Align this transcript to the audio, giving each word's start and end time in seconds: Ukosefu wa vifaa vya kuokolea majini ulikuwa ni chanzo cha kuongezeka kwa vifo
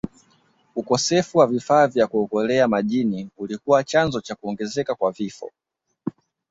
Ukosefu 0.75 1.37
wa 1.37 1.47
vifaa 1.47 1.87
vya 1.87 2.07
kuokolea 2.07 2.67
majini 2.67 3.29
ulikuwa 3.37 3.79
ni 3.81 3.85
chanzo 3.85 4.21
cha 4.21 4.35
kuongezeka 4.35 4.95
kwa 4.95 5.11
vifo 5.11 5.51